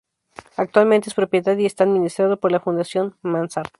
[0.55, 3.69] Actualmente es propiedad y está administrado por la Fundación Mansart.